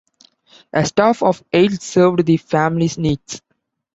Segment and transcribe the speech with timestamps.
[0.73, 3.39] A staff of eight served the family's needs.